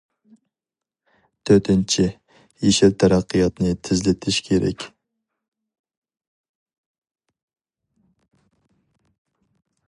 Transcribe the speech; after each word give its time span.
تۆتىنچى، 1.49 2.05
يېشىل 2.63 2.95
تەرەققىياتنى 3.03 3.73
تېزلىتىش 3.87 4.39
كېرەك. 4.47 4.87